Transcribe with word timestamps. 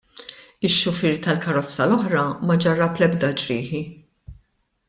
Ix-xufier 0.69 1.19
tal-karozza 1.27 1.87
l-oħra 1.91 2.25
ma 2.47 2.57
ġarrab 2.65 2.99
l-ebda 3.01 3.33
ġrieħi. 3.43 3.83